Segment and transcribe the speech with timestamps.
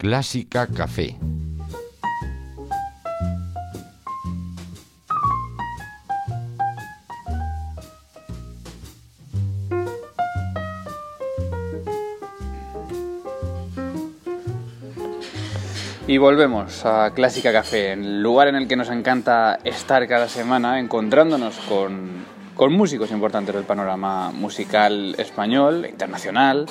[0.00, 1.16] Clásica Café.
[16.06, 20.78] Y volvemos a Clásica Café, el lugar en el que nos encanta estar cada semana
[20.78, 22.24] encontrándonos con,
[22.54, 26.66] con músicos importantes del panorama musical español, internacional.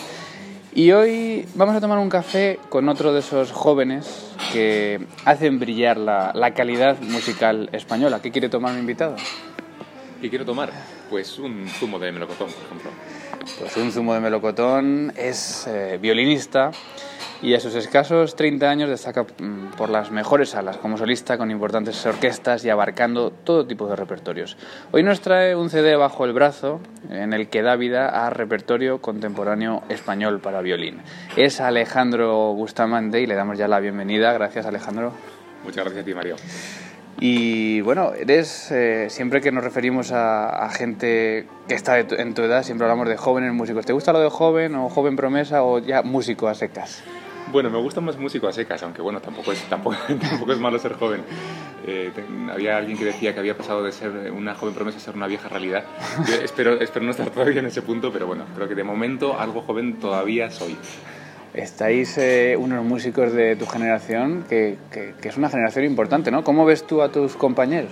[0.77, 5.97] Y hoy vamos a tomar un café con otro de esos jóvenes que hacen brillar
[5.97, 8.21] la, la calidad musical española.
[8.21, 9.15] ¿Qué quiere tomar mi invitado?
[10.21, 10.71] ¿Qué quiero tomar?
[11.09, 12.91] Pues un zumo de melocotón, por ejemplo.
[13.57, 16.69] Pues un zumo de melocotón, es eh, violinista
[17.41, 21.51] y a sus escasos 30 años destaca mm, por las mejores salas como solista con
[21.51, 24.57] importantes orquestas y abarcando todo tipo de repertorios.
[24.91, 26.79] Hoy nos trae un CD bajo el brazo
[27.11, 30.99] en el que da vida a repertorio contemporáneo español para violín.
[31.35, 34.33] Es Alejandro Bustamante y le damos ya la bienvenida.
[34.33, 35.11] Gracias Alejandro.
[35.63, 36.35] Muchas gracias a ti, Mario.
[37.19, 42.35] Y bueno, eres, eh, siempre que nos referimos a, a gente que está tu- en
[42.35, 43.85] tu edad, siempre hablamos de jóvenes músicos.
[43.87, 47.03] ¿Te gusta lo de joven o joven promesa o ya músico a secas?
[47.51, 49.95] Bueno, me gusta más músico a secas, aunque bueno, tampoco es, tampoco,
[50.29, 51.21] tampoco es malo ser joven.
[51.85, 55.01] Eh, te- había alguien que decía que había pasado de ser una joven promesa a
[55.01, 55.83] ser una vieja realidad.
[56.27, 59.39] Yo espero, espero no estar todavía en ese punto, pero bueno, creo que de momento
[59.39, 60.75] algo joven todavía soy.
[61.53, 66.43] Estáis eh, unos músicos de tu generación que, que- que es una generación importante, ¿no?
[66.43, 67.91] ¿Cómo ves tú a tus compañeros?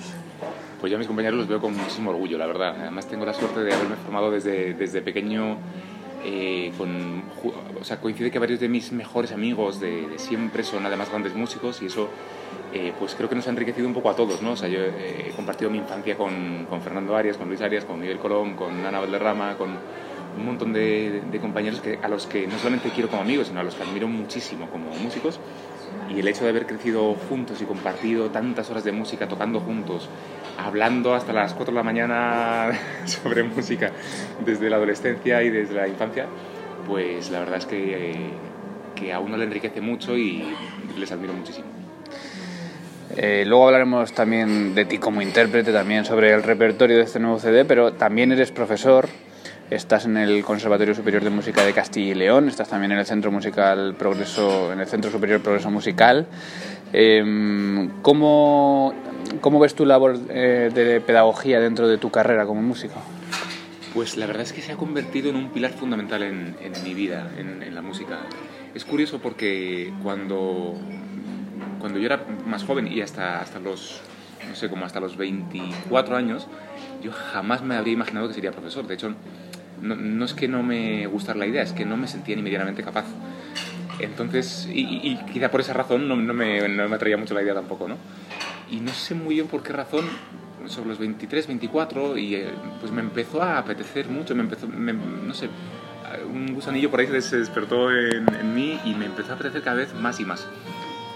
[0.81, 2.75] Pues yo a mis compañeros los veo con muchísimo orgullo, la verdad.
[2.79, 5.57] Además tengo la suerte de haberme formado desde, desde pequeño
[6.25, 7.23] eh, con...
[7.79, 11.35] O sea, coincide que varios de mis mejores amigos de, de siempre son además grandes
[11.35, 12.09] músicos y eso
[12.73, 14.51] eh, pues creo que nos ha enriquecido un poco a todos, ¿no?
[14.51, 17.85] O sea, yo eh, he compartido mi infancia con, con Fernando Arias, con Luis Arias,
[17.85, 19.69] con Miguel Colón, con Ana Valderrama, con
[20.37, 23.59] un montón de, de compañeros que, a los que no solamente quiero como amigos, sino
[23.59, 25.39] a los que admiro muchísimo como músicos.
[26.09, 30.09] Y el hecho de haber crecido juntos y compartido tantas horas de música, tocando juntos,
[30.57, 32.71] hablando hasta las 4 de la mañana
[33.05, 33.91] sobre música
[34.45, 36.25] desde la adolescencia y desde la infancia,
[36.87, 38.29] pues la verdad es que, eh,
[38.95, 40.43] que a uno le enriquece mucho y
[40.97, 41.67] les admiro muchísimo.
[43.17, 47.39] Eh, luego hablaremos también de ti como intérprete, también sobre el repertorio de este nuevo
[47.39, 49.07] CD, pero también eres profesor,
[49.69, 53.05] estás en el Conservatorio Superior de Música de Castilla y León, estás también en el
[53.05, 56.27] Centro Musical Progreso, en el Centro Superior Progreso Musical.
[56.97, 58.93] Eh, ¿cómo,
[59.41, 63.01] cómo ves tu labor eh, de pedagogía dentro de tu carrera como músico?
[63.93, 67.29] Pues la verdad es que se ha convertido en un pilar fundamental en, mi vida,
[67.37, 68.19] en, en la música.
[68.73, 70.75] Es curioso porque cuando,
[71.79, 73.99] cuando yo era más joven y hasta, hasta los,
[74.47, 76.47] no sé, como hasta los 24 años,
[77.03, 78.87] yo jamás me habría imaginado que sería profesor.
[78.87, 79.13] De hecho,
[79.81, 82.41] no, no es que no me gustara la idea, es que no me sentía ni
[82.41, 83.05] medianamente capaz.
[83.99, 87.41] Entonces, y, y- quizá por esa razón no, no me, no me atraía mucho la
[87.43, 87.97] idea tampoco, ¿no?
[88.69, 90.05] Y no sé muy bien por qué razón,
[90.67, 94.93] sobre los 23, 24, y eh, pues me empezó a apetecer mucho, me empezó, me-
[94.93, 95.49] no sé,
[96.31, 99.77] un gusanillo por ahí se despertó en, en mí y me empezó a apetecer cada
[99.77, 100.47] vez más y más.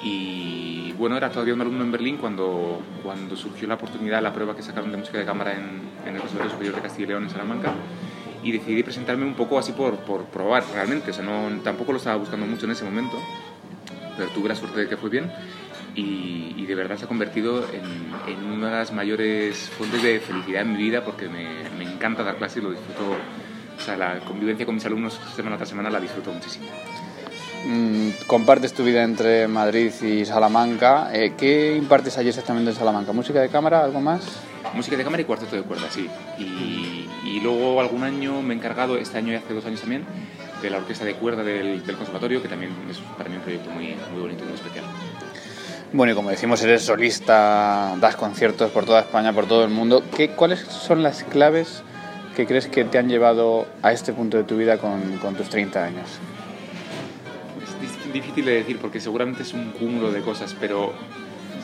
[0.03, 4.55] Y bueno, era todavía un alumno en Berlín cuando, cuando surgió la oportunidad, la prueba
[4.55, 7.23] que sacaron de música de cámara en, en el Conservatorio Superior de Castilla y León
[7.23, 7.73] en Salamanca.
[8.43, 11.11] Y decidí presentarme un poco así por, por probar realmente.
[11.11, 13.17] O sea, no, tampoco lo estaba buscando mucho en ese momento,
[14.17, 15.31] pero tuve la suerte de que fue bien.
[15.95, 20.19] Y, y de verdad se ha convertido en, en una de las mayores fuentes de
[20.19, 23.17] felicidad en mi vida porque me, me encanta dar clase y lo disfruto.
[23.77, 26.67] O sea, la convivencia con mis alumnos semana tras semana la disfruto muchísimo.
[27.65, 31.09] Mm, compartes tu vida entre Madrid y Salamanca.
[31.13, 33.11] Eh, ¿Qué impartes allí exactamente en Salamanca?
[33.11, 33.83] ¿Música de cámara?
[33.83, 34.21] ¿Algo más?
[34.73, 36.09] Música de cámara y cuarteto de cuerda, sí.
[36.37, 40.05] Y, y luego algún año me he encargado, este año y hace dos años también,
[40.61, 43.69] de la orquesta de cuerda del, del conservatorio, que también es para mí un proyecto
[43.71, 44.85] muy, muy bonito y muy especial.
[45.91, 50.03] Bueno, y como decimos, eres solista, das conciertos por toda España, por todo el mundo.
[50.15, 51.81] ¿Qué, ¿Cuáles son las claves
[52.35, 55.49] que crees que te han llevado a este punto de tu vida con, con tus
[55.49, 56.07] 30 años?
[58.13, 60.93] Difícil de decir porque seguramente es un cúmulo de cosas, pero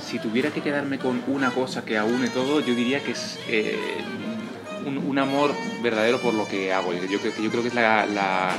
[0.04, 3.76] si tuviera que quedarme con una cosa que aúne todo, yo diría que es eh,
[4.86, 5.52] un, un amor
[5.82, 6.94] verdadero por lo que hago.
[6.94, 8.56] Yo creo yo creo que es la, la-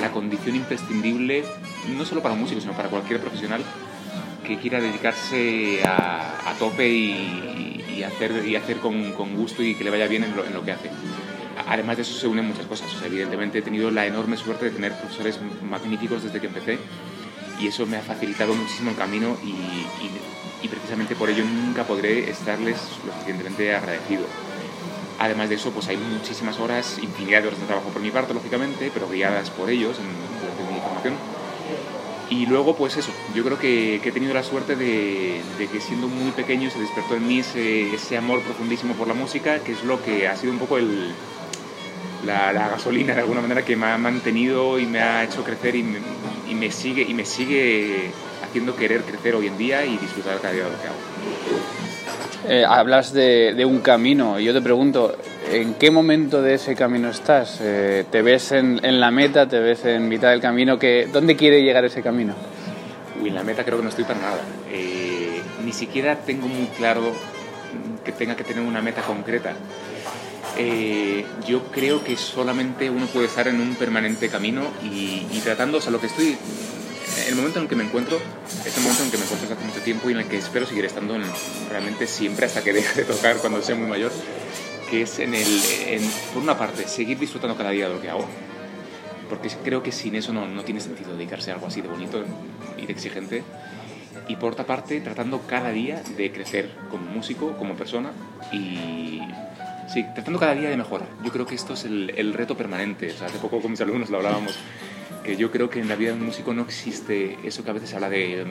[0.00, 1.42] la condición imprescindible,
[1.96, 3.62] no solo para un músico, sino para cualquier profesional
[4.46, 9.74] que quiera dedicarse a, a tope y, y hacer, y hacer con, con gusto y
[9.74, 10.90] que le vaya bien en lo, en lo que hace.
[11.68, 12.94] Además de eso se unen muchas cosas.
[12.94, 16.78] O sea, evidentemente he tenido la enorme suerte de tener profesores magníficos desde que empecé
[17.60, 21.84] y eso me ha facilitado muchísimo el camino y, y- y precisamente por ello nunca
[21.84, 24.24] podré estarles lo suficientemente agradecido.
[25.18, 28.34] Además de eso, pues hay muchísimas horas, infinidad de horas de trabajo por mi parte,
[28.34, 30.06] lógicamente, pero guiadas por ellos en,
[30.40, 31.14] durante mi formación.
[32.28, 36.32] Y, luego, pues eso, yo creo que, he tenido la suerte de, que siendo muy
[36.32, 40.02] pequeño se despertó en mí ese, ese, amor profundísimo por la música, que es lo
[40.02, 41.14] que ha sido un poco el,
[42.26, 45.84] la, gasolina de alguna manera que me ha mantenido y me ha hecho crecer y
[45.84, 46.00] me,
[46.48, 48.10] y me, sigue, y me sigue
[48.42, 50.96] haciendo querer crecer hoy en día y disfrutar cada día de lo que hago.
[52.48, 55.16] Eh, hablas de, de, un camino y yo te pregunto,
[55.50, 57.58] ¿en qué momento de ese camino estás?
[57.60, 59.48] Eh, ¿Te ves en, en, la meta?
[59.48, 60.78] ¿Te ves en mitad del camino?
[60.78, 62.34] Que, ¿Dónde quiere llegar ese camino?
[63.20, 64.40] Uy, en la meta creo que no estoy para nada.
[64.70, 67.12] Eh, ni siquiera tengo muy claro
[68.04, 69.52] que tenga que tener una meta concreta.
[71.46, 75.80] Yo creo que solamente uno puede estar en un permanente camino y, y tratando, o
[75.80, 76.36] sea, lo que estoy
[77.28, 78.18] el momento en el que me encuentro
[78.64, 80.36] es el momento en el que me encuentro hace mucho tiempo y en el que
[80.36, 81.16] espero seguir estando
[81.70, 84.12] realmente siempre hasta que deje de tocar cuando sea muy mayor,
[84.90, 85.46] que es en el,
[86.32, 88.26] por una parte, seguir disfrutando cada día de lo que hago,
[89.28, 92.24] porque creo que sin eso no, no tiene sentido dedicarse a algo así de bonito
[92.76, 93.42] y de exigente,
[94.28, 98.10] y por otra parte, tratando cada día de crecer como músico, como persona
[98.52, 99.20] y
[99.86, 101.08] sí, tratando cada día de mejorar.
[101.24, 103.10] Yo creo que esto es el, el reto permanente.
[103.10, 104.58] O sea, hace poco con mis alumnos lo hablábamos
[105.26, 107.72] que yo creo que en la vida de un músico no existe eso que a
[107.72, 108.46] veces se habla de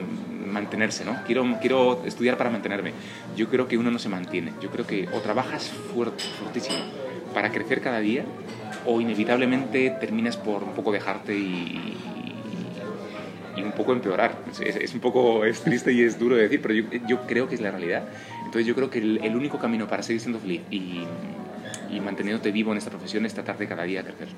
[0.46, 1.16] mantenerse, ¿no?
[1.24, 2.92] Quiero, quiero estudiar para mantenerme.
[3.34, 4.52] Yo creo que uno no se mantiene.
[4.60, 6.76] Yo creo que o trabajas fuerte, fuertísimo
[7.32, 8.24] para crecer cada día
[8.84, 11.96] o inevitablemente terminas por un poco dejarte y,
[13.56, 14.36] y un poco empeorar.
[14.60, 17.54] Es, un poco es triste y es duro de decir, pero yo, yo, creo que
[17.54, 18.04] es la realidad.
[18.44, 21.04] Entonces yo creo que el, el único camino para seguir siendo feliz y,
[21.90, 24.28] y manteniéndote vivo en esta profesión es tratar de cada día crecer.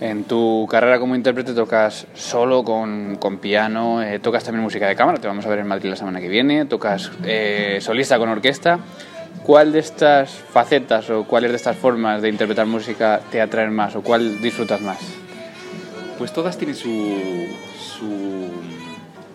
[0.00, 4.94] En tu carrera como intérprete tocas solo con, con piano, eh, tocas también música de
[4.94, 8.28] cámara, te vamos a ver en Madrid la semana que viene, tocas eh, solista con
[8.28, 8.78] orquesta.
[9.42, 13.96] ¿Cuál de estas facetas o cuáles de estas formas de interpretar música te atraen más
[13.96, 14.98] o cuál disfrutas más?
[16.18, 16.90] Pues todas tienen su,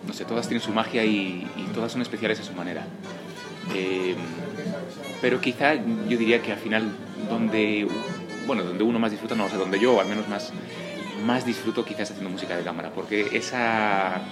[0.06, 2.84] no sé, todas tienen su magia y, todas son especiales a su manera.
[3.74, 4.14] Eh,
[5.20, 6.92] pero quizá yo diría que al final
[7.28, 7.88] donde
[8.46, 10.52] bueno, donde uno más disfruta, no, o sea, donde yo al menos más,
[11.24, 14.22] más disfruto quizás haciendo música de cámara, porque esa,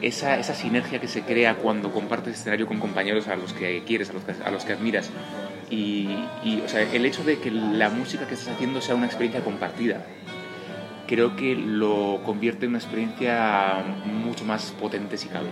[0.00, 4.10] esa, esa sinergia que se crea cuando compartes escenario con compañeros a los que quieres,
[4.10, 5.10] a los que, a los que admiras,
[5.70, 6.08] y,
[6.44, 9.42] y o sea, el hecho de que la música que estás haciendo sea una experiencia
[9.42, 10.04] compartida,
[11.12, 15.48] creo que lo convierte en una experiencia mucho más potente si cabe.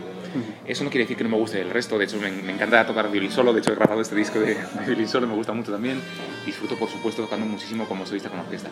[0.66, 3.10] Eso no quiere decir que no me guste el resto, de hecho me, encanta tocar
[3.12, 6.00] violín solo, de hecho he grabado este disco de, violín solo, me gusta mucho también.
[6.46, 8.70] Disfruto por supuesto tocando muchísimo como solista con orquesta,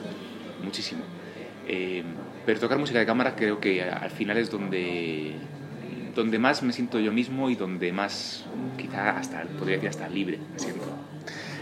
[0.64, 1.02] muchísimo.
[1.66, 2.04] Eh,
[2.46, 5.34] pero tocar música de cámara creo que al final es donde,
[6.14, 8.46] donde más me siento yo mismo y donde más,
[8.78, 10.86] quizá hasta, podría decir hasta libre me siento.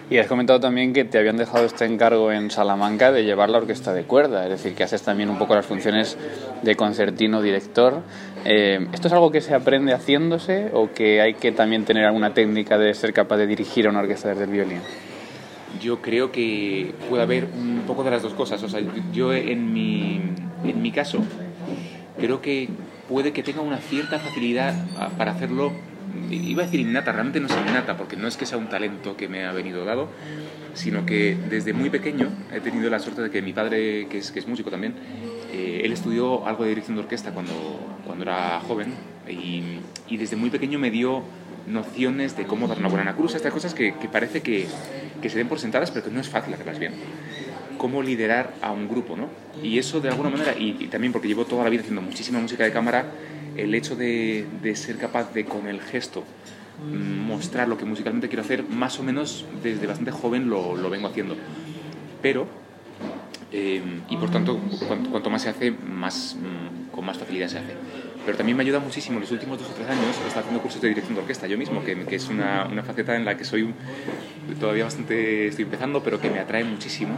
[0.09, 3.59] Y has comentado también que te habían dejado este encargo en Salamanca de llevar la
[3.59, 6.17] orquesta de cuerda, es decir, que haces también un poco las funciones
[6.63, 8.03] de concertino director.
[8.45, 12.33] Eh, ¿Esto es algo que se aprende haciéndose o que hay que también tener alguna
[12.35, 14.79] técnica de ser capaz de dirigir a una orquesta desde el violín?
[15.81, 18.63] Yo creo que puede haber un poco de las dos cosas.
[18.63, 18.81] O sea,
[19.13, 20.21] yo en mi,
[20.63, 21.19] en mi caso
[22.17, 22.69] creo que
[23.09, 24.73] puede que tenga una cierta facilidad
[25.19, 25.73] para hacerlo
[26.31, 29.17] iba a decir innata, realmente no es innata, porque no es que sea un talento
[29.17, 30.09] que me ha venido dado,
[30.75, 34.31] sino que desde muy pequeño he tenido la suerte de que mi padre, que es,
[34.31, 34.95] que es músico también,
[35.53, 37.53] eh, él estudió algo de dirección de orquesta cuando,
[38.05, 38.95] cuando era joven
[39.29, 41.23] y, y, desde muy pequeño me dio
[41.67, 44.67] nociones de cómo dar una buena cruz, estas cosas que, que parece que,
[45.21, 46.93] que, se den por sentadas, pero que no es fácil hacerlas bien.
[47.79, 49.29] Cómo liderar a un grupo, ¿no?
[49.63, 52.39] Y eso de alguna manera, y, y también porque llevo toda la vida haciendo muchísima
[52.39, 53.07] música de cámara,
[53.57, 56.25] el hecho de, ser capaz de con el gesto
[56.85, 60.91] mm, mostrar lo que musicalmente quiero hacer, más o menos desde bastante joven lo, lo
[60.91, 61.37] vengo haciendo.
[62.23, 62.47] Pero,
[63.53, 64.59] eh, y por tanto,
[65.11, 67.75] cuanto, más se hace, más, mm, con más facilidad se hace.
[68.25, 70.83] Pero también me ayuda muchísimo, los últimos dos o tres años he estado haciendo cursos
[70.83, 73.45] de dirección de orquesta yo mismo, que, que es una, una, faceta en la que
[73.45, 73.73] soy
[74.59, 77.17] todavía bastante, estoy empezando, pero que me atrae muchísimo.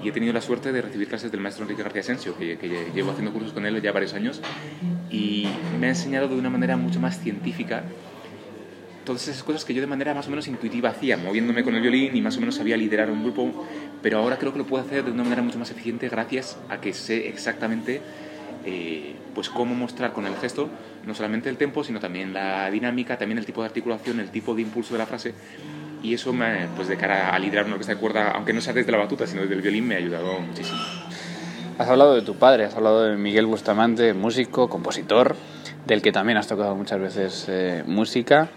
[0.00, 2.68] Y he tenido la suerte de recibir clases del maestro Enrique García Asensio, que, que
[2.94, 4.40] llevo haciendo cursos con él ya varios años,
[5.14, 5.46] y
[5.78, 7.84] me ha enseñado de una manera mucho más científica
[9.04, 11.82] todas esas cosas que yo de manera más o menos intuitiva hacía, moviéndome con el
[11.82, 13.66] violín y más o menos sabía liderar un grupo,
[14.02, 16.80] pero ahora creo que lo puedo hacer de una manera mucho más eficiente gracias a
[16.80, 18.00] que sé exactamente
[18.64, 20.70] eh, pues cómo mostrar con el gesto
[21.06, 24.54] no solamente el tempo, sino también la dinámica, también el tipo de articulación, el tipo
[24.54, 25.34] de impulso de la frase.
[26.02, 28.72] Y eso, me, pues de cara a liderar una orquesta de cuerda, aunque no sea
[28.72, 30.78] desde la batuta, sino desde el violín, me ha ayudado muchísimo.
[31.78, 35.34] Has hablado de tu padre, has hablado de Miguel Bustamante, músico, compositor,
[35.86, 38.48] del que también has tocado muchas veces eh, música.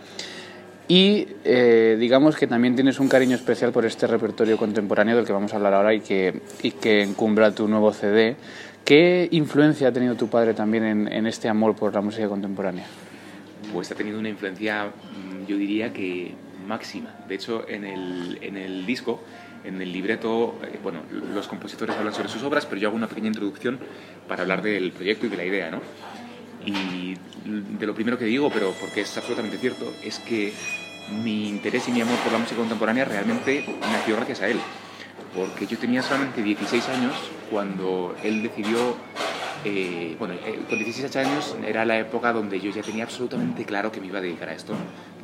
[0.88, 5.33] Y eh, digamos que también tienes un cariño especial por este repertorio contemporáneo del que
[5.33, 8.38] vamos a hablar ahora y que, y que encumbra tu nuevo CD,
[8.88, 12.86] ¿Qué influencia ha tenido tu padre también en, en este amor por la música contemporánea?
[13.74, 16.33] Pues ha tenido una influencia, mm, yo diría que
[16.65, 17.13] máxima.
[17.27, 19.21] De hecho, en el, en el disco,
[19.67, 21.01] en el libreto, eh, bueno,
[21.33, 23.79] los compositores hablan sobre sus obras, pero yo hago una pequeña introducción
[24.27, 25.81] para hablar del proyecto y de la idea, ¿no?
[26.65, 30.53] Y de lo primero que digo, pero porque es absolutamente cierto, es que
[31.24, 34.57] mi interés y mi amor por la música contemporánea realmente nació gracias a él.
[35.36, 37.13] Porque yo tenía solamente 16 años
[37.50, 38.95] cuando él decidió
[39.65, 43.91] eh, bueno, eh, con 16 años era la época donde yo ya tenía absolutamente claro
[43.91, 44.74] que me iba a dedicar a esto.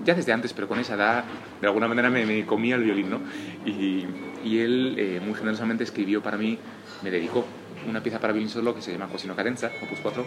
[0.06, 1.24] Ya desde antes, pero con esa edad,
[1.62, 3.20] de alguna manera me, comía el violín, ¿no?
[3.66, 4.06] Y,
[4.44, 6.58] y él eh, muy generosamente escribió para mí,
[7.04, 7.46] me dedicó
[7.88, 10.26] una pieza para violín solo que se llama Cosino Cadenza, opus 4,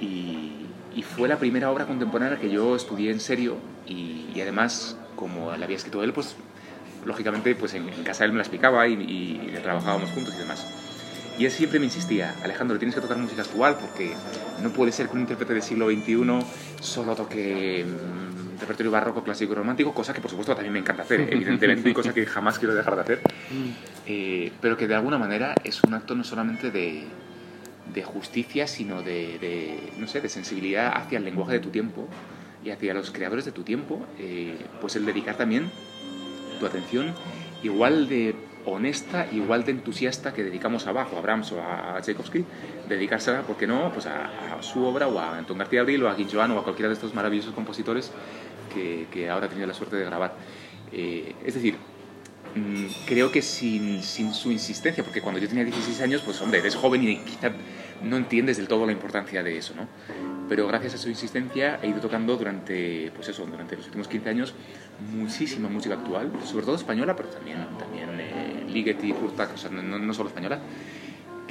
[0.00, 0.52] y,
[0.94, 5.54] y, fue la primera obra contemporánea que yo estudié en serio y, y además, como
[5.56, 6.36] la había escrito él, pues
[7.04, 10.66] lógicamente pues en, en casa él me la explicaba y, y trabajábamos juntos y demás.
[11.38, 14.12] Y él siempre me insistía, Alejandro, tienes que tocar música actual porque
[14.62, 16.46] no puede ser que un intérprete del siglo XXI
[16.80, 21.02] solo toque mm, repertorio barroco, clásico y romántico, cosa que por supuesto también me encanta
[21.02, 23.20] hacer, evidentemente, y cosa que jamás quiero dejar de hacer,
[24.06, 27.04] eh, pero que de alguna manera es un acto no solamente de,
[27.92, 32.08] de justicia, sino de, de, no sé, de sensibilidad hacia el lenguaje de tu tiempo
[32.64, 35.70] y hacia los creadores de tu tiempo, eh, pues el dedicar también
[36.58, 37.14] tu atención
[37.62, 38.34] igual de
[38.66, 42.44] honesta, igual de entusiasta que dedicamos a Bach o a Brahms o a Tchaikovsky,
[42.88, 46.08] dedicársela, ¿por qué no?, pues a, a, su obra o a Anton García Abril o
[46.08, 48.10] a Guinjoan o a cualquiera de estos maravillosos compositores
[48.74, 50.34] que, que ahora he tenido la suerte de grabar.
[50.92, 51.76] Eh, es decir,
[52.54, 56.58] mmm, creo que sin, sin, su insistencia, porque cuando yo tenía 16 años, pues hombre,
[56.60, 57.52] eres joven y quizá
[58.02, 59.88] no entiendes del todo la importancia de eso, ¿no?
[60.48, 64.28] Pero gracias a su insistencia he ido tocando durante, pues eso, durante los últimos 15
[64.28, 64.54] años
[65.12, 69.82] muchísima música actual, sobre todo española, pero también, también eh, Ligeti, Kurtak, o sea, no,
[69.82, 70.60] no, solo española,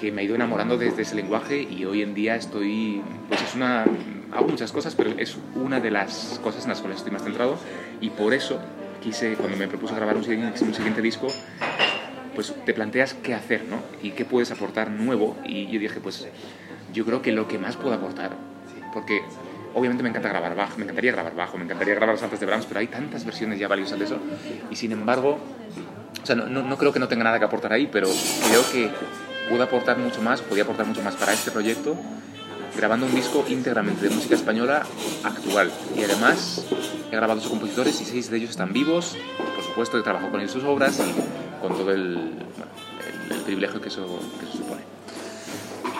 [0.03, 3.55] que me ha ido enamorando desde ese lenguaje y hoy en día estoy, pues es
[3.55, 3.85] una,
[4.33, 7.57] hago muchas cosas, pero es una de las cosas en las cuales estoy más centrado
[8.01, 8.59] y por eso
[9.01, 11.27] quise, cuando me propuse grabar un un siguiente disco,
[12.35, 13.77] pues te planteas qué hacer, ¿no?
[14.01, 16.27] Y qué puedes aportar nuevo y yo dije, pues
[16.91, 18.31] yo creo que lo que más puedo aportar,
[18.93, 19.21] porque
[19.73, 22.45] obviamente me encanta grabar bajo, me encantaría grabar bajo, me encantaría grabar los antes de
[22.45, 24.17] Brahms, pero hay tantas versiones ya valiosas de eso.
[24.69, 25.39] Y sin embargo,
[26.21, 28.09] o sea, no, no, no, creo que no tenga nada que aportar ahí, pero
[28.49, 28.91] creo que
[29.49, 31.95] puedo aportar mucho más, podía aportar mucho más para este proyecto
[32.75, 34.83] grabando un disco íntegramente de música española
[35.23, 35.71] actual.
[35.95, 36.65] Y además
[37.11, 39.15] he grabado sus compositores y seis de ellos están vivos.
[39.55, 42.01] Por supuesto, he trabajado con ellos sus obras y con todo el,
[43.29, 44.81] el, el privilegio que eso, que eso supone.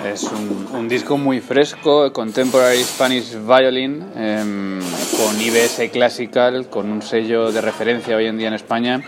[0.04, 4.80] Es un, un, disco muy fresco, Contemporary Spanish Violin, eh,
[5.16, 9.02] con IBS Classical, con un sello de referencia hoy en día en España,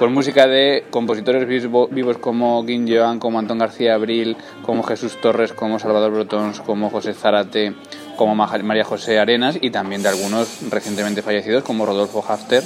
[0.00, 5.20] con música de compositores vivo, vivos como Guin Joan, como Antón García Abril, como Jesús
[5.20, 7.74] Torres, como Salvador Brotons, como José Zárate,
[8.16, 12.64] como María José Arenas y también de algunos recientemente fallecidos como Rodolfo Hafter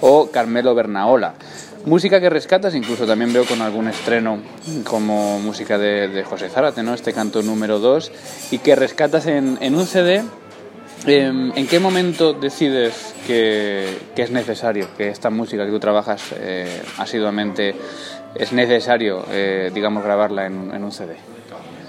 [0.00, 1.34] o Carmelo Bernaola.
[1.86, 4.40] Música que rescatas, incluso también veo con algún estreno
[4.82, 6.92] como música de, José Zárate, ¿no?
[6.92, 8.10] este canto número 2,
[8.50, 10.24] y que rescatas en un CD.
[11.06, 16.34] Eh, ¿En qué momento decides que, que, es necesario, que esta música que tú trabajas
[16.36, 17.74] eh, asiduamente
[18.34, 21.16] es necesario, eh, digamos, grabarla en, en un CD?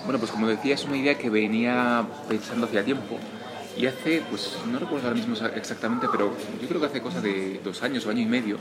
[0.03, 3.17] Bueno, pues como decía, es una idea que venía pensando hacía tiempo.
[3.77, 7.59] Y hace, pues no recuerdo ahora mismo exactamente, pero yo creo que hace cosa de
[7.63, 8.57] dos años o año y medio,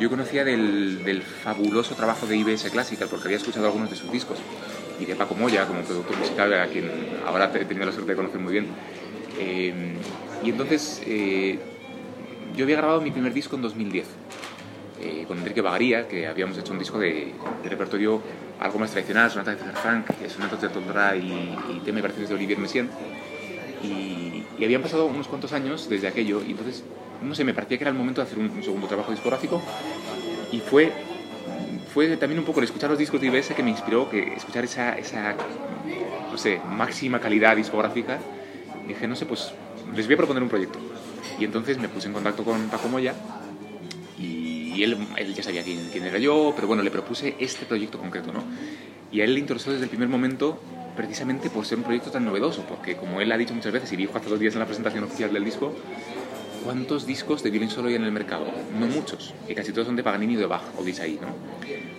[0.00, 4.10] yo conocía del, del fabuloso trabajo de IBS Classical, porque había escuchado algunos de sus
[4.10, 4.38] discos,
[4.98, 6.90] y de Paco Moya, como productor musical, a quien
[7.24, 8.66] ahora he tenido la suerte de conocer muy bien.
[9.42, 9.72] Eh,
[10.44, 11.58] y entonces eh,
[12.56, 14.06] yo había grabado mi primer disco en 2010,
[15.00, 17.32] eh, con Enrique Bagaría, que habíamos hecho un disco de,
[17.62, 18.20] de repertorio
[18.60, 22.34] algo más tradicional, sonatas de Frank, sonatas de Tondra y, y tema y parecidos de
[22.36, 22.88] Olivier Messiaen.
[23.82, 26.84] Y, y, habían pasado unos cuantos años desde aquello, y entonces,
[27.20, 29.60] no sé, me parecía que era el momento de hacer un, un segundo trabajo discográfico,
[30.52, 30.92] y fue,
[31.92, 34.62] fue también un poco el escuchar los discos de IBS que me inspiró, que escuchar
[34.64, 35.34] esa, esa
[36.30, 38.20] no sé, máxima calidad discográfica,
[38.86, 39.52] dije, no sé, pues
[39.94, 40.78] les voy a proponer un proyecto.
[41.38, 43.14] Y entonces me puse en contacto con Paco Moya,
[44.18, 47.98] y, él, él, ya sabía quién, quién, era yo, pero bueno, le propuse este proyecto
[47.98, 48.42] concreto, ¿no?
[49.10, 50.58] Y a él le interesó desde el primer momento
[50.96, 53.96] precisamente por ser un proyecto tan novedoso, porque como él ha dicho muchas veces y
[53.96, 55.74] dijo hace dos días en la presentación oficial del disco,
[56.64, 58.46] ¿cuántos discos de violín solo hay en el mercado?
[58.78, 61.28] No muchos, y casi todos son de Paganini o de Bach o de Isaí, ¿no?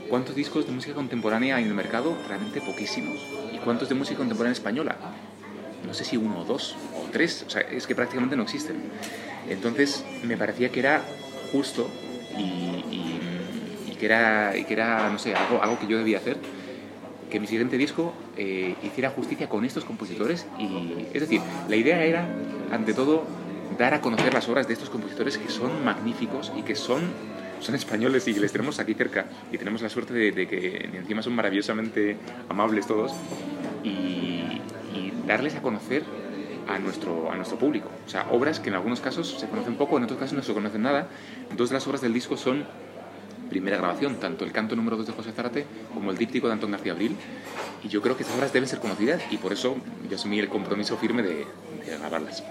[0.10, 2.16] ¿Cuántos discos de música contemporánea hay en el mercado?
[2.28, 3.20] Realmente poquísimos.
[3.52, 4.98] ¿Y cuántos de música contemporánea española?
[5.94, 8.78] No sé si uno o dos o tres, o sea, es que prácticamente no existen.
[9.48, 11.04] Entonces me parecía que era
[11.52, 11.88] justo
[12.36, 13.20] y, y,
[13.92, 16.38] y que, era, y que era, no sé, algo, algo que yo debía hacer,
[17.30, 20.48] que mi siguiente disco eh, hiciera justicia con estos compositores.
[20.58, 22.28] Y, es decir, la idea era,
[22.72, 23.24] ante todo,
[23.78, 27.02] dar a conocer las obras de estos compositores que son magníficos y que son,
[27.60, 29.28] son españoles y que les tenemos aquí cerca.
[29.52, 32.18] Y tenemos la suerte de, que encima son maravillosamente
[32.50, 33.12] amables todos.
[33.84, 34.63] Y
[35.28, 36.04] darles a conocer
[36.68, 37.90] a nuestro, a nuestro público.
[38.06, 40.54] O sea, obras que en algunos casos se conocen poco, en otros casos no se
[40.54, 41.08] conocen nada.
[41.56, 42.66] Dos de las obras del disco son
[43.50, 46.72] primera grabación, tanto el canto número 2 de José Zárate como el díptico de Antón
[46.72, 47.16] García Abril.
[47.84, 49.76] Y yo creo que estas obras deben ser conocidas y por eso
[50.10, 51.46] yo asumí el compromiso firme de,
[51.86, 52.44] de grabarlas.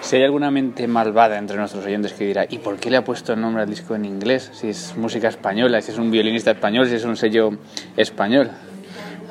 [0.00, 3.04] Si hay alguna mente malvada entre nuestros oyentes que dirá, ¿y por qué le ha
[3.04, 4.50] puesto el nombre al disco en inglés?
[4.52, 7.52] Si es música española, si es un violinista español, si es un sello
[7.96, 8.50] español.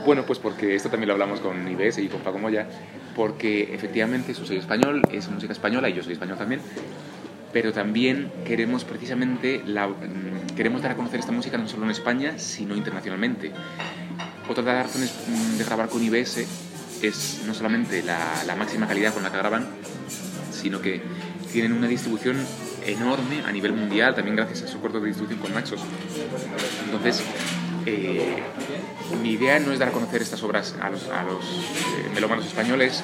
[0.06, 2.68] Bueno, pues porque esto también lo hablamos con Ives y con Paco Moya,
[3.16, 6.62] porque efectivamente su sello español, es música española y yo soy español también,
[7.54, 11.92] pero también queremos precisamente la, mm, queremos dar a conocer esta música no solo en
[11.92, 13.52] España, sino internacionalmente.
[14.50, 16.48] Otra de las razones mm, de grabar con IBS
[17.04, 19.68] es no solamente la, la máxima calidad con la que graban,
[20.52, 21.02] sino que
[21.52, 22.38] tienen una distribución
[22.86, 25.82] enorme a nivel mundial, también gracias a su acuerdo de distribución con Naxos.
[26.86, 27.24] Entonces,
[27.86, 28.36] eh,
[29.22, 32.46] mi idea no es dar a conocer estas obras a los, a los eh, melómanos
[32.46, 33.04] españoles,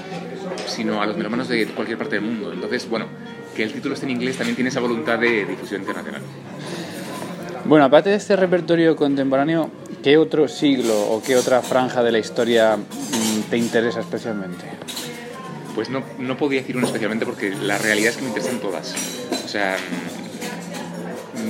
[0.68, 2.52] sino a los melómanos de cualquier parte del mundo.
[2.54, 3.08] Entonces, bueno,
[3.56, 6.22] que el título esté en inglés también tiene esa voluntad de difusión internacional.
[7.66, 9.70] Bueno, aparte de este repertorio contemporáneo,
[10.04, 14.66] ¿qué otro siglo o qué otra franja de la historia mm, te interesa especialmente?
[15.76, 18.96] Pues no, no podía decir uno especialmente porque la realidad es que me interesan todas.
[19.44, 19.76] O sea,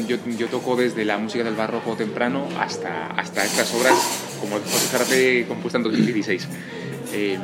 [0.08, 3.94] yo, yo, toco desde la música del barroco temprano hasta, hasta estas obras
[4.42, 6.48] como José Zárate compuesta en 2016.
[7.14, 7.38] Eh,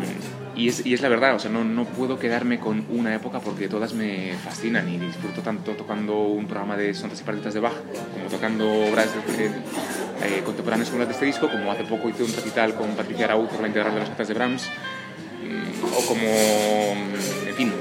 [0.55, 3.39] y, es, y es, la verdad, o sea, no, no, puedo quedarme con una época
[3.39, 7.59] porque todas me fascinan y disfruto tanto tocando un programa de sonatas y partitas de
[7.59, 7.73] Bach
[8.13, 12.23] como tocando obras de, eh, contemporáneas como las de este disco, como hace poco hice
[12.23, 14.69] un recital con Patricia Araúz por la integral de las sonatas de Brahms,
[15.43, 16.27] mm, o como,
[17.47, 17.71] en fin,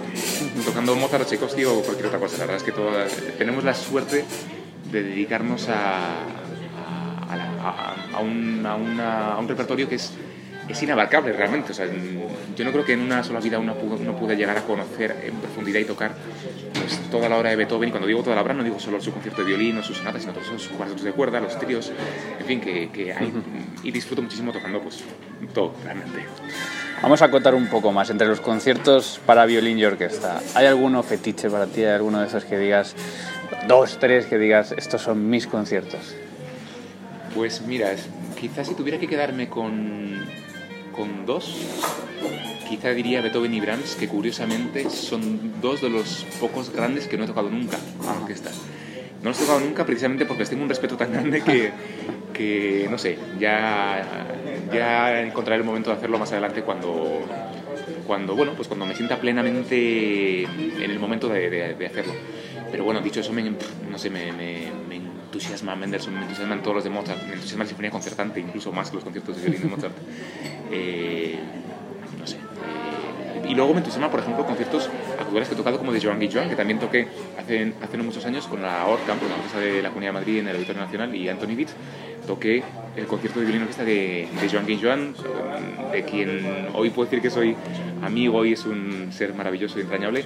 [0.65, 2.39] tocando Mozart o Tchaikovsky o cualquier otra cosa.
[2.39, 4.25] La verdad es que todas, tenemos la suerte
[4.93, 10.13] de dedicarnos a, a, a, a un, un, repertorio que es,
[10.69, 11.73] es inabarcable realmente.
[11.73, 14.63] O sea, yo no creo que en una sola vida uno, uno pueda llegar a
[14.63, 16.13] conocer en profundidad y tocar
[16.73, 17.89] pues, toda la obra de Beethoven.
[17.89, 19.99] Y cuando digo toda la obra, no digo solo su concierto de violín o sus
[19.99, 21.93] sonatas, sino todos sus cuartos de cuerda, los tríos,
[22.39, 23.33] en fin, que, que hay.
[23.83, 25.03] Y disfruto muchísimo tocando pues,
[25.53, 26.25] todo, realmente.
[27.03, 30.41] Vamos a contar un poco más entre los conciertos para violín y orquesta.
[30.55, 31.83] ¿Hay alguno fetiche para ti?
[31.83, 32.95] ¿Hay alguno de esos que digas,
[33.67, 36.15] dos, tres, que digas, estos son mis conciertos?
[37.35, 37.91] Pues mira,
[38.39, 40.25] quizás si tuviera que quedarme con,
[40.93, 41.57] con dos,
[42.69, 47.25] quizá diría Beethoven y Brahms, que curiosamente son dos de los pocos grandes que no
[47.25, 48.51] he tocado nunca a orquesta.
[49.23, 51.71] No los he tocado nunca precisamente porque les tengo un respeto tan grande que,
[52.33, 54.05] que no sé, ya,
[54.73, 57.21] ya encontraré el momento de hacerlo más adelante cuando,
[58.07, 62.15] cuando, bueno, pues cuando me sienta plenamente en el momento de, de, de hacerlo.
[62.73, 66.77] Pero bueno, dicho eso, me, no sé, me, me, me, entusiasma Mendelssohn, me entusiasman todos
[66.77, 69.63] los de Mozart, me entusiasma la sinfonía concertante, incluso más que los conciertos de violín
[69.63, 69.95] de Mozart.
[70.75, 71.39] Eh,
[72.19, 72.37] no sé.
[72.37, 74.89] Eh, y luego me entusiasma, por ejemplo, conciertos
[75.21, 77.09] actuales que he tocado como de Joan Guijuan, que también toqué
[77.39, 80.39] hace, hace no muchos años con la Orcamp, la empresa de la Comunidad de Madrid
[80.39, 81.69] en el Auditorio Nacional, y Anthony Witt,
[82.27, 82.63] toqué
[82.97, 85.15] el concierto de violín orquesta de, de Joan Guijuan,
[85.93, 87.55] de quien hoy puedo decir que soy
[88.03, 90.25] amigo y es un ser maravilloso y entrañable,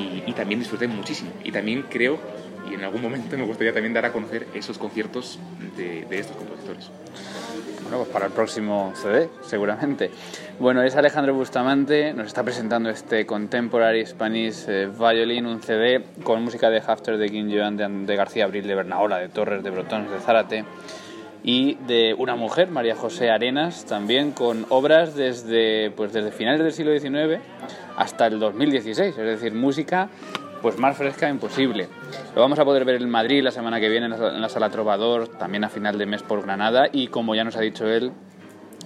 [0.00, 1.30] y, y, también disfruté muchísimo.
[1.44, 2.18] Y también creo,
[2.68, 5.38] y en algún momento me gustaría también dar a conocer esos conciertos
[5.76, 6.90] de, estos compositores.
[7.82, 10.10] Bueno, pues para el próximo CD, seguramente.
[10.60, 16.42] Bueno, es Alejandro Bustamante, nos está presentando este Contemporary Spanish eh, Violin, un CD con
[16.44, 19.70] música de Hafter, de King Joan, de, de García Abril, de Bernaola, de Torres, de
[19.70, 20.64] Brotons, de Zárate
[21.42, 26.72] y de una mujer, María José Arenas, también con obras desde, pues desde finales del
[26.72, 27.40] siglo XIX
[27.96, 30.08] hasta el 2016, es decir, música
[30.62, 31.88] pues más fresca imposible.
[32.34, 34.48] Lo vamos a poder ver en Madrid la semana que viene en la, en la
[34.48, 37.88] Sala Trovador, también a final de mes por Granada y como ya nos ha dicho
[37.88, 38.12] él,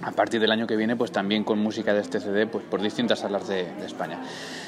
[0.05, 2.79] a partir del año que viene, pues también con música de este CD, pues por
[2.79, 4.19] distintas salas de, de España.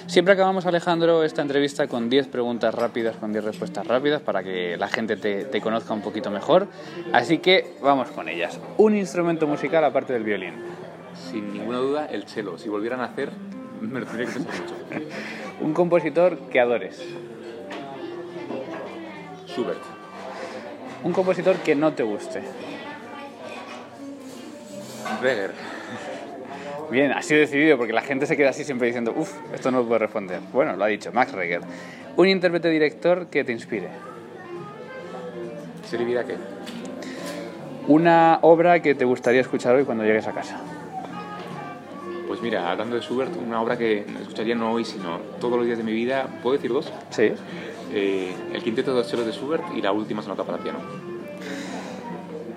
[0.07, 4.77] Siempre acabamos, Alejandro, esta entrevista con 10 preguntas rápidas, con 10 respuestas rápidas, para que
[4.77, 6.67] la gente te, te, conozca un poquito mejor.
[7.13, 8.59] Así que vamos con ellas.
[8.77, 10.55] Un instrumento musical aparte del violín.
[11.13, 12.57] Sin ninguna duda, el cello.
[12.57, 13.29] Si volvieran a hacer,
[13.81, 14.75] me lo tendría que pensar mucho.
[15.61, 16.99] Un compositor que adores.
[19.45, 19.81] Schubert.
[21.03, 22.41] Un compositor que no te guste.
[25.21, 25.51] Weger.
[26.89, 29.79] Bien, ha sido decidido porque la gente se queda así siempre diciendo, uff, esto no
[29.79, 30.39] lo puedo responder.
[30.53, 31.61] Bueno, lo ha dicho, Max Reger.
[32.15, 33.89] Un intérprete director que te inspire.
[35.83, 36.35] ¿Sería vida qué?
[37.87, 40.59] Una obra que te gustaría escuchar hoy cuando llegues a casa.
[42.41, 45.83] mira, hablando de Schubert, una obra que escucharía no hoy, sino todos los días de
[45.83, 46.91] mi vida, ¿puedo decir dos?
[47.09, 47.31] Sí.
[47.93, 50.79] Eh, el quinteto de cellos de Schubert y la última sonata para piano.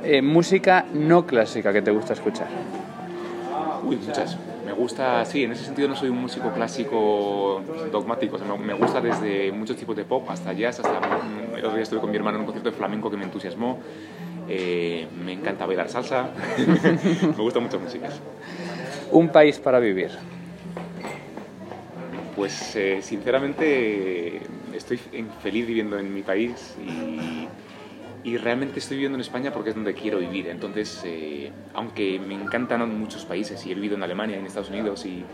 [0.03, 2.49] Eh, música no clásica que te gusta escuchar.
[3.85, 4.37] Uy, muchas.
[4.65, 8.37] Me gusta, sí, en ese sentido no soy un músico clásico dogmático.
[8.37, 11.01] O sea, me, gusta desde muchos tipos de pop hasta jazz, hasta.
[11.53, 13.79] El otro día estuve con mi hermano en un concierto de flamenco que me entusiasmó.
[14.49, 16.31] Eh, me encanta bailar salsa.
[16.57, 18.21] me gustan muchas músicas.
[19.11, 20.11] Un país para vivir.
[22.37, 24.41] Pues eh, sinceramente
[24.75, 24.99] estoy
[25.43, 27.49] feliz viviendo en mi país y,
[28.23, 30.49] y realmente estoy viviendo en España porque es donde quiero vivir.
[30.49, 35.07] Entonces, eh, aunque me encantan muchos países y he vivido en Alemania, en Estados Unidos
[35.07, 35.25] y,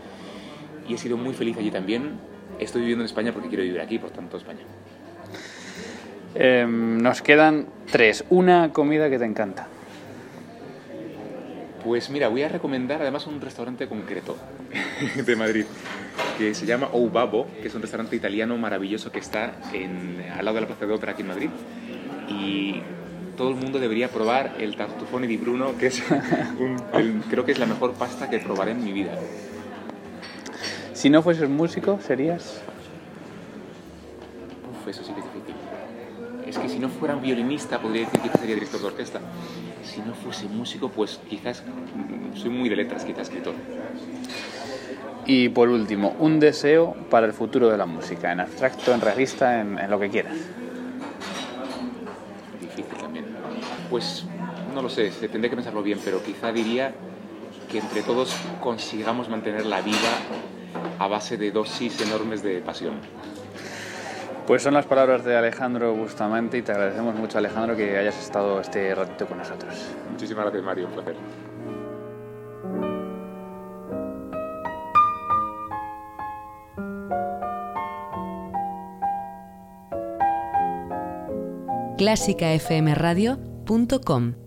[0.87, 2.19] y he sido muy feliz allí también,
[2.59, 4.61] estoy viviendo en España porque quiero vivir aquí, por tanto España.
[6.35, 8.23] Eh, nos quedan tres.
[8.29, 9.67] Una comida que te encanta.
[11.83, 14.37] Pues mira, voy a recomendar además un restaurante concreto
[15.25, 15.65] de Madrid
[16.37, 20.45] que se llama O Babo, que es un restaurante italiano maravilloso que está en, al
[20.45, 21.49] lado de la Plaza de Ópera aquí en Madrid.
[22.29, 22.81] Y
[23.37, 26.03] todo el mundo debería probar el tartufone di Bruno, que es
[26.59, 29.11] un- el- creo que es la mejor pasta que probaré en mi vida.
[30.93, 32.61] Si no fueses músico, serías.
[34.81, 35.55] Uf, eso sí que es difícil.
[36.47, 39.19] Es que si no fuera un violinista, podría decir que sería director de orquesta.
[39.83, 43.53] Si no fuese músico, pues quizás mm, soy muy de letras, quizás escritor.
[45.25, 49.59] Y por último, un deseo para el futuro de la música, en abstracto, en realista,
[49.61, 50.37] en, en lo que quieras.
[52.61, 53.25] Difícil también.
[53.89, 54.25] Pues
[54.73, 56.93] no lo sé, se tendré que pensarlo bien, pero quizá diría
[57.71, 59.97] que entre todos consigamos mantenerla viva
[60.99, 62.95] a base de dosis enormes de pasión.
[64.45, 68.61] Pues son las palabras de Alejandro Bustamante y te agradecemos mucho, Alejandro, que hayas estado
[68.61, 69.73] este ratito con nosotros.
[70.09, 71.15] Muchísimas gracias, Mario, un placer.
[83.67, 84.46] clásicafmradio.com